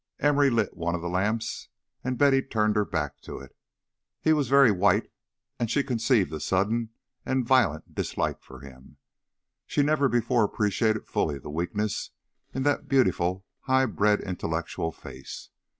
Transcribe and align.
Emory 0.17 0.49
lit 0.49 0.75
one 0.75 0.95
of 0.95 1.01
the 1.01 1.07
lamps, 1.07 1.69
and 2.03 2.17
Betty 2.17 2.41
turned 2.41 2.75
her 2.75 2.85
back 2.85 3.21
to 3.21 3.37
it. 3.37 3.55
He 4.19 4.33
was 4.33 4.47
very 4.47 4.71
white, 4.71 5.11
and 5.59 5.69
she 5.69 5.83
conceived 5.83 6.33
a 6.33 6.39
sudden 6.39 6.89
and 7.23 7.45
violent 7.45 7.93
dislike 7.93 8.41
to 8.47 8.57
him. 8.57 8.97
She 9.67 9.83
never 9.83 10.09
before 10.09 10.41
had 10.41 10.49
appreciated 10.49 11.07
fully 11.07 11.37
the 11.37 11.51
weakness 11.51 12.09
in 12.51 12.63
that 12.63 12.87
beautiful 12.87 13.45
high 13.65 13.85
bred 13.85 14.21
intellectual 14.21 14.91
face. 14.91 15.51